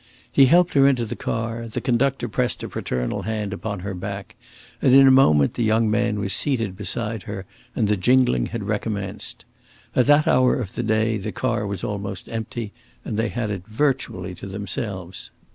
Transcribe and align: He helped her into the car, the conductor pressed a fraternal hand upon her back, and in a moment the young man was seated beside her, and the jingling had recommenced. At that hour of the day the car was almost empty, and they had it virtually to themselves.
He 0.31 0.47
helped 0.47 0.73
her 0.73 0.87
into 0.87 1.05
the 1.05 1.15
car, 1.15 1.67
the 1.67 1.79
conductor 1.79 2.27
pressed 2.27 2.63
a 2.63 2.69
fraternal 2.69 3.21
hand 3.21 3.53
upon 3.53 3.81
her 3.81 3.93
back, 3.93 4.35
and 4.81 4.95
in 4.95 5.05
a 5.07 5.11
moment 5.11 5.53
the 5.53 5.63
young 5.63 5.91
man 5.91 6.17
was 6.19 6.33
seated 6.33 6.75
beside 6.75 7.21
her, 7.29 7.45
and 7.75 7.87
the 7.87 7.95
jingling 7.95 8.47
had 8.47 8.63
recommenced. 8.63 9.45
At 9.95 10.07
that 10.07 10.27
hour 10.27 10.59
of 10.59 10.73
the 10.73 10.81
day 10.81 11.17
the 11.17 11.31
car 11.31 11.67
was 11.67 11.83
almost 11.83 12.27
empty, 12.29 12.73
and 13.05 13.15
they 13.15 13.29
had 13.29 13.51
it 13.51 13.67
virtually 13.67 14.33
to 14.33 14.47
themselves. 14.47 15.29